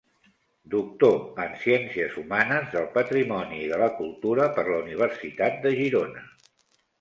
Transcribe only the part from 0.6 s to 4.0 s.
Doctor en Ciències Humanes, del Patrimoni i de la